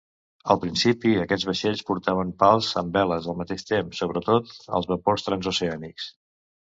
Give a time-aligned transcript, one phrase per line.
[0.53, 6.09] Al principi aquests vaixells portaven pals amb veles al mateix temps, sobretot els vapors transoceànics.